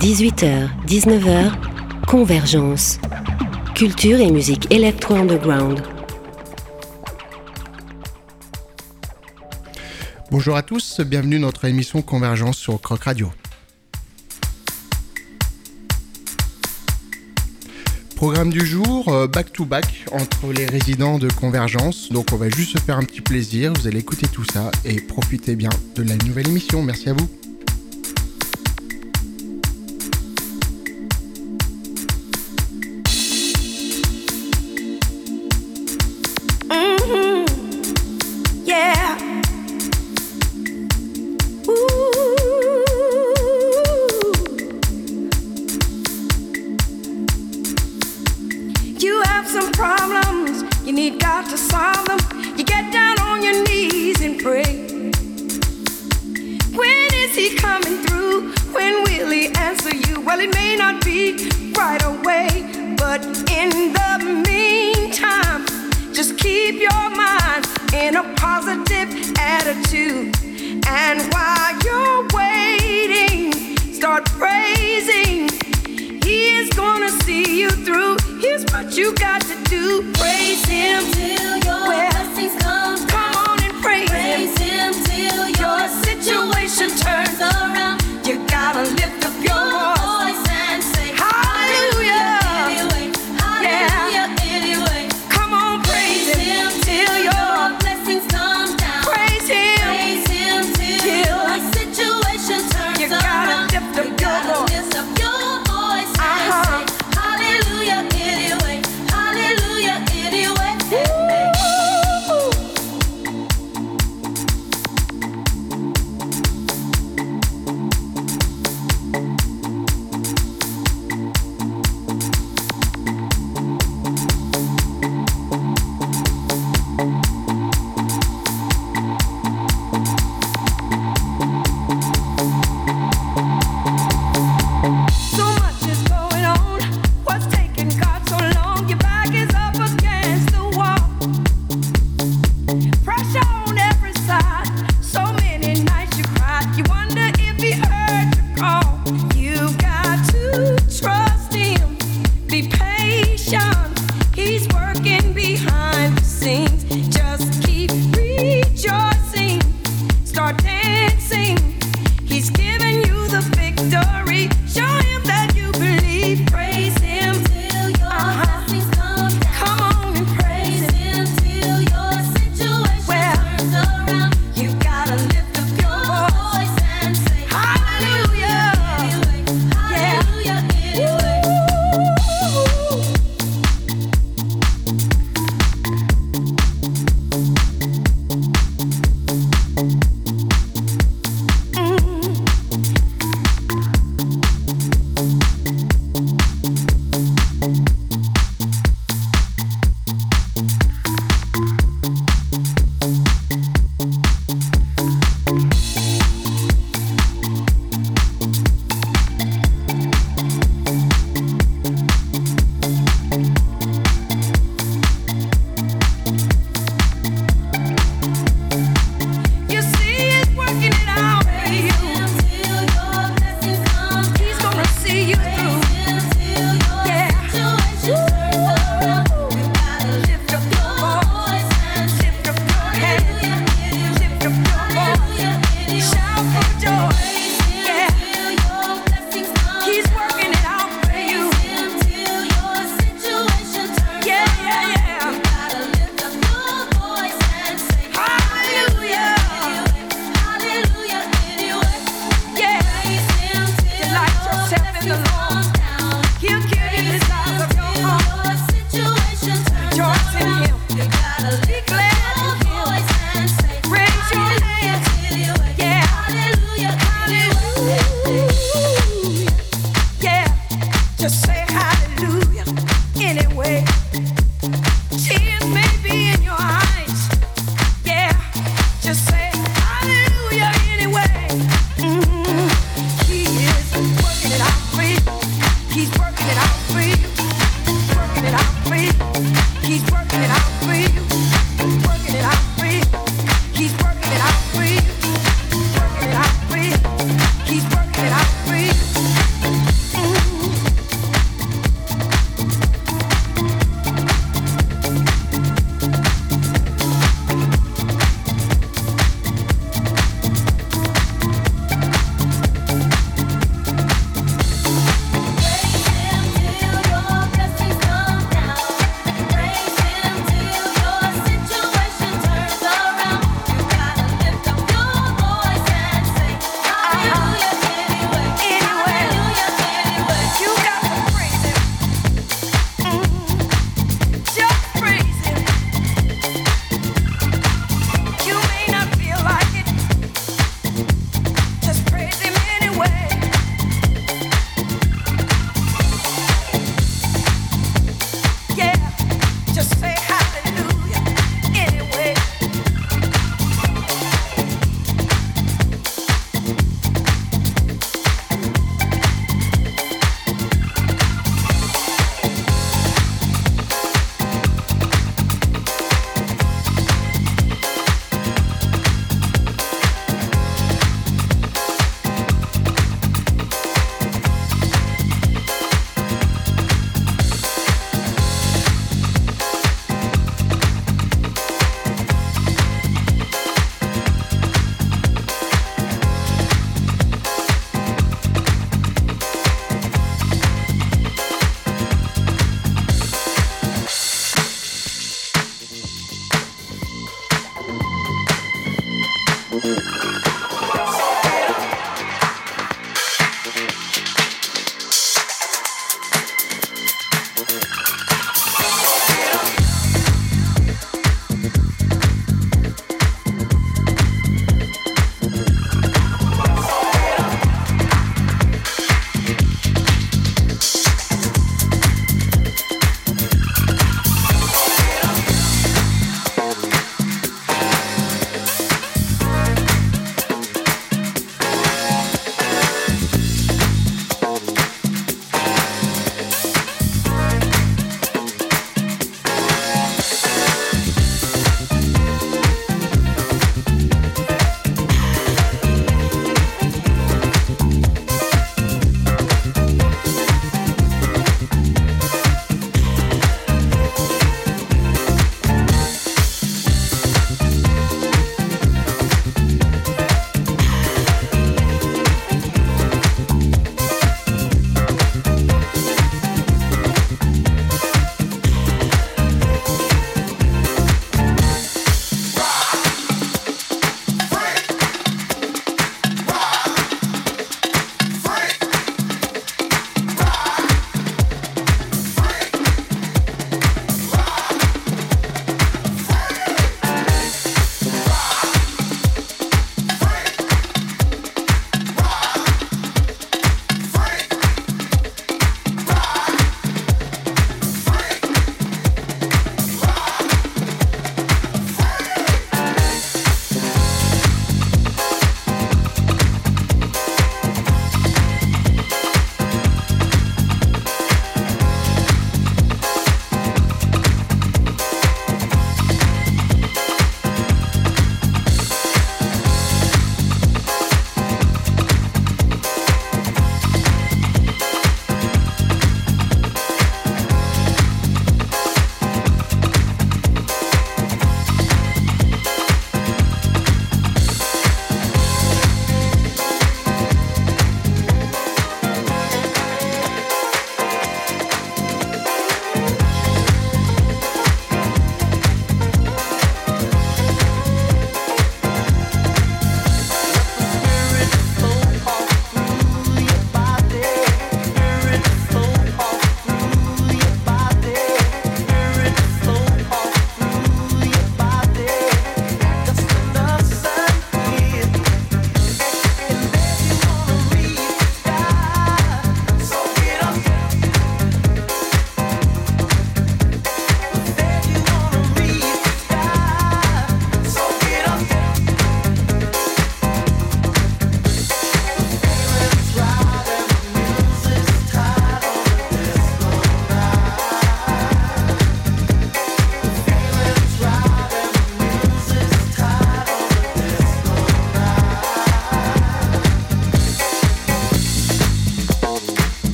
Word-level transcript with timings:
18h, 0.00 0.70
19h, 0.86 1.52
Convergence. 2.06 2.98
Culture 3.74 4.18
et 4.18 4.30
musique 4.30 4.72
électro-underground. 4.72 5.82
Bonjour 10.30 10.56
à 10.56 10.62
tous, 10.62 11.02
bienvenue 11.02 11.38
dans 11.38 11.48
notre 11.48 11.66
émission 11.66 12.00
Convergence 12.00 12.56
sur 12.56 12.80
Croc 12.80 13.02
Radio. 13.04 13.30
Programme 18.16 18.48
du 18.48 18.64
jour, 18.64 19.10
euh, 19.10 19.26
back 19.26 19.52
to 19.52 19.66
back 19.66 20.06
entre 20.12 20.50
les 20.50 20.64
résidents 20.64 21.18
de 21.18 21.28
Convergence. 21.30 22.08
Donc 22.10 22.28
on 22.32 22.36
va 22.36 22.48
juste 22.48 22.78
se 22.78 22.82
faire 22.82 22.96
un 22.96 23.04
petit 23.04 23.20
plaisir, 23.20 23.74
vous 23.78 23.86
allez 23.86 23.98
écouter 23.98 24.28
tout 24.28 24.46
ça 24.50 24.70
et 24.86 24.98
profitez 25.02 25.56
bien 25.56 25.70
de 25.94 26.02
la 26.02 26.16
nouvelle 26.16 26.48
émission. 26.48 26.82
Merci 26.82 27.10
à 27.10 27.12
vous. 27.12 27.28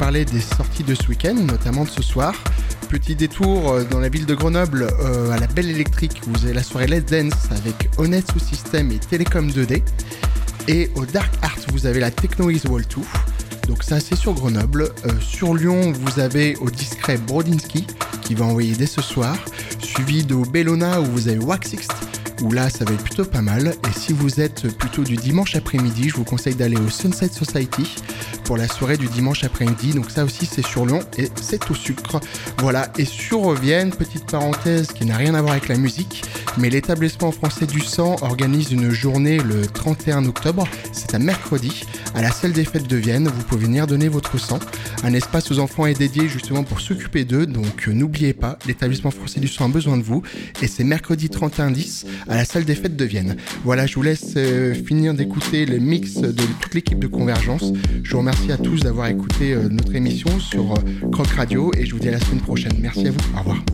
Parler 0.00 0.24
des 0.24 0.40
sorties 0.40 0.82
de 0.82 0.94
ce 0.94 1.06
week-end, 1.08 1.34
notamment 1.34 1.84
de 1.84 1.90
ce 1.90 2.02
soir. 2.02 2.32
Petit 2.88 3.14
détour 3.14 3.70
euh, 3.70 3.84
dans 3.84 3.98
la 4.00 4.08
ville 4.08 4.24
de 4.24 4.34
Grenoble 4.34 4.88
euh, 4.98 5.30
à 5.30 5.36
la 5.38 5.46
Belle 5.46 5.68
Électrique, 5.68 6.22
vous 6.26 6.46
avez 6.46 6.54
la 6.54 6.62
soirée 6.62 6.86
Let's 6.86 7.04
Dance 7.04 7.50
avec 7.50 7.90
Honnête 7.98 8.24
sous 8.32 8.38
système 8.38 8.90
et 8.92 8.98
Télécom 8.98 9.50
2D. 9.50 9.82
Et 10.68 10.90
au 10.94 11.04
Dark 11.04 11.30
Art, 11.42 11.58
vous 11.72 11.84
avez 11.84 12.00
la 12.00 12.10
Techno 12.10 12.48
Is 12.48 12.62
Wall 12.66 12.84
2. 12.86 13.68
Donc 13.68 13.82
ça 13.82 14.00
c'est 14.00 14.16
sur 14.16 14.32
Grenoble. 14.32 14.88
Euh, 15.04 15.10
sur 15.20 15.54
Lyon, 15.54 15.92
vous 15.92 16.18
avez 16.18 16.56
au 16.56 16.70
discret 16.70 17.18
Brodinski 17.18 17.86
qui 18.22 18.34
va 18.34 18.46
envoyer 18.46 18.74
dès 18.74 18.86
ce 18.86 19.02
soir, 19.02 19.36
suivi 19.82 20.24
de 20.24 20.34
Bellona 20.34 21.02
où 21.02 21.04
vous 21.04 21.28
avez 21.28 21.38
Waxixt 21.38 21.92
où 22.42 22.52
là 22.52 22.70
ça 22.70 22.84
va 22.84 22.92
être 22.92 23.02
plutôt 23.02 23.24
pas 23.24 23.42
mal. 23.42 23.74
Et 23.88 23.98
si 23.98 24.12
vous 24.12 24.40
êtes 24.40 24.76
plutôt 24.76 25.02
du 25.02 25.16
dimanche 25.16 25.56
après-midi, 25.56 26.08
je 26.08 26.16
vous 26.16 26.24
conseille 26.24 26.54
d'aller 26.54 26.76
au 26.76 26.88
Sunset 26.88 27.28
Society 27.28 27.96
pour 28.44 28.56
la 28.56 28.68
soirée 28.68 28.96
du 28.96 29.06
dimanche 29.06 29.44
après-midi. 29.44 29.92
Donc 29.92 30.10
ça 30.10 30.24
aussi 30.24 30.46
c'est 30.46 30.64
sur 30.64 30.86
Lyon 30.86 31.00
et 31.18 31.28
c'est 31.40 31.70
au 31.70 31.74
sucre. 31.74 32.20
Voilà, 32.58 32.92
et 32.98 33.04
sur 33.04 33.52
Vienne, 33.52 33.90
petite 33.90 34.30
parenthèse 34.30 34.88
qui 34.88 35.04
n'a 35.04 35.16
rien 35.16 35.34
à 35.34 35.40
voir 35.40 35.52
avec 35.52 35.68
la 35.68 35.76
musique, 35.76 36.24
mais 36.58 36.70
l'établissement 36.70 37.32
français 37.32 37.66
du 37.66 37.80
sang 37.80 38.16
organise 38.22 38.72
une 38.72 38.90
journée 38.90 39.38
le 39.38 39.66
31 39.66 40.26
octobre, 40.26 40.66
c'est 40.92 41.14
un 41.14 41.18
mercredi, 41.18 41.84
à 42.14 42.22
la 42.22 42.30
salle 42.30 42.52
des 42.52 42.64
fêtes 42.64 42.88
de 42.88 42.96
Vienne. 42.96 43.28
Vous 43.28 43.42
pouvez 43.44 43.66
venir 43.66 43.86
donner 43.86 44.08
votre 44.08 44.38
sang. 44.38 44.58
Un 45.02 45.14
espace 45.14 45.50
aux 45.50 45.58
enfants 45.58 45.86
est 45.86 45.98
dédié 45.98 46.28
justement 46.28 46.64
pour 46.64 46.80
s'occuper 46.80 47.24
d'eux, 47.24 47.46
donc 47.46 47.88
euh, 47.88 47.92
n'oubliez 47.92 48.32
pas, 48.32 48.58
l'établissement 48.66 49.10
français 49.10 49.40
du 49.40 49.48
sang 49.48 49.66
a 49.66 49.68
besoin 49.68 49.96
de 49.96 50.02
vous. 50.02 50.22
Et 50.62 50.66
c'est 50.66 50.84
mercredi 50.84 51.28
31-10 51.28 52.06
à 52.28 52.36
la 52.36 52.44
salle 52.44 52.64
des 52.64 52.74
fêtes 52.74 52.96
de 52.96 53.04
Vienne. 53.04 53.36
Voilà, 53.64 53.86
je 53.86 53.94
vous 53.94 54.02
laisse 54.02 54.34
euh, 54.36 54.74
finir 54.74 55.14
d'écouter 55.14 55.66
le 55.66 55.78
mix 55.78 56.14
de 56.14 56.42
toute 56.60 56.74
l'équipe 56.74 56.98
de 56.98 57.06
Convergence. 57.06 57.72
Je 58.02 58.12
vous 58.12 58.18
remercie 58.18 58.52
à 58.52 58.56
tous 58.56 58.80
d'avoir 58.80 59.08
écouté 59.08 59.52
euh, 59.52 59.68
notre 59.68 59.94
émission 59.94 60.38
sur 60.38 60.74
Croc 61.12 61.28
Radio 61.28 61.72
et 61.76 61.86
je 61.86 61.92
vous 61.92 62.00
dis 62.00 62.08
à 62.08 62.12
la 62.12 62.20
semaine 62.20 62.40
prochaine. 62.40 62.72
Merci 62.80 63.08
à 63.08 63.10
vous. 63.10 63.18
Au 63.36 63.40
revoir. 63.40 63.64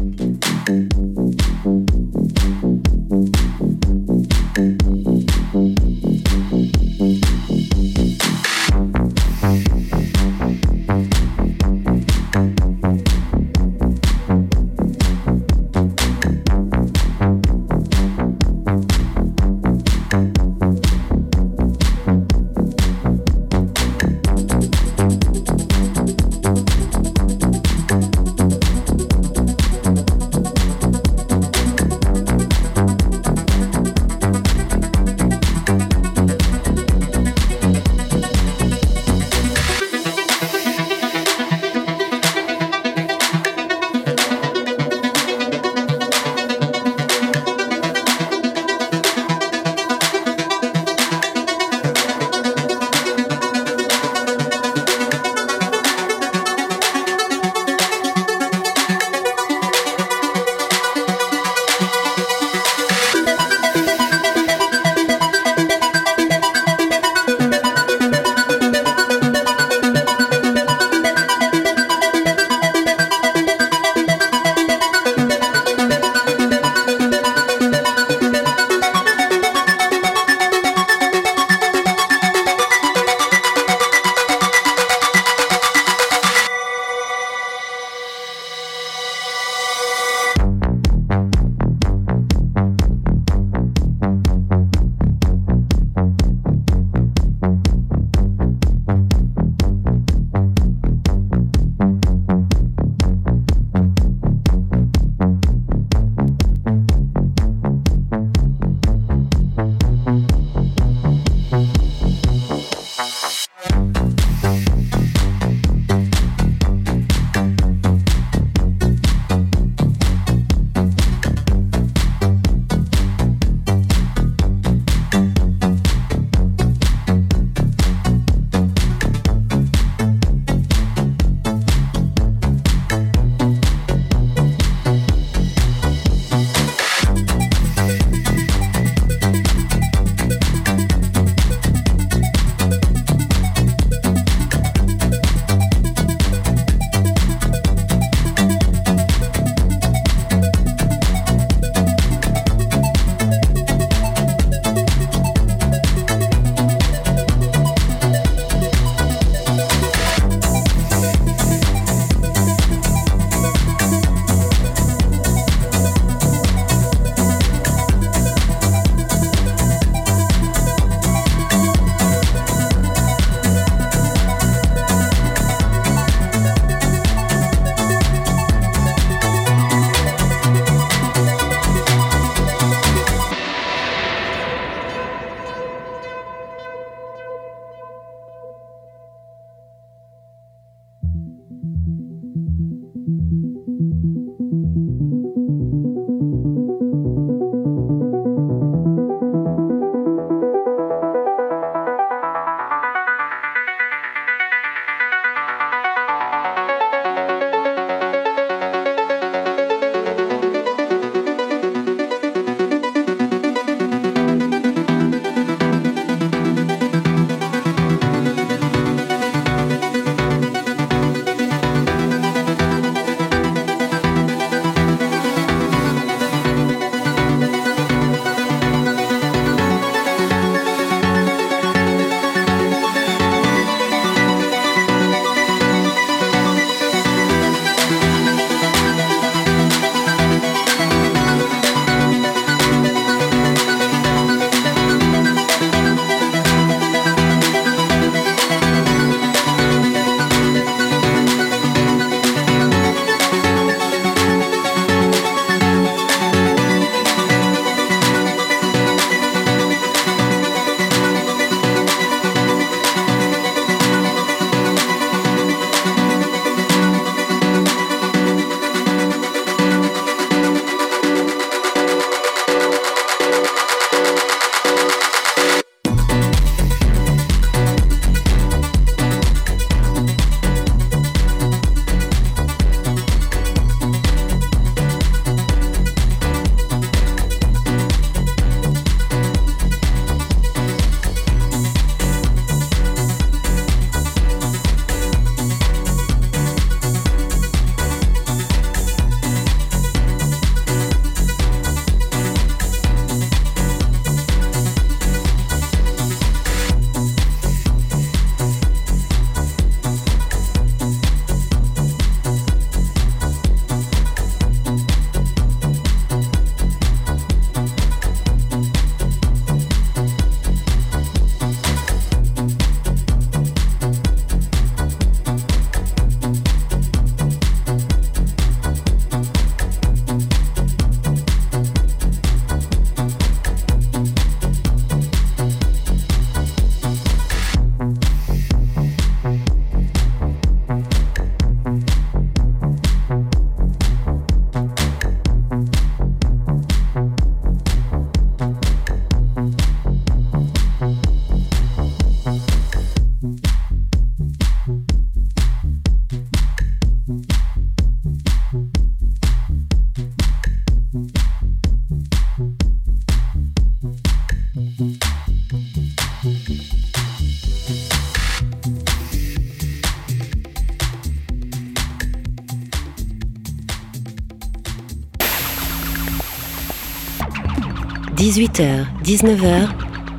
18h, 378.27 378.87
19h, 379.05 379.69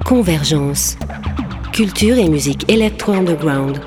Convergence. 0.06 0.98
Culture 1.74 2.18
et 2.18 2.30
musique 2.30 2.64
électro-underground. 2.72 3.82